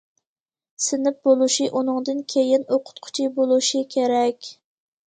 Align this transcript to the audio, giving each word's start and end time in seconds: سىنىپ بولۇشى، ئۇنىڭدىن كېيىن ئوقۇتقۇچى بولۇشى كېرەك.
سىنىپ 0.85 1.19
بولۇشى، 1.29 1.67
ئۇنىڭدىن 1.81 2.25
كېيىن 2.35 2.67
ئوقۇتقۇچى 2.79 3.31
بولۇشى 3.39 3.89
كېرەك. 3.97 4.57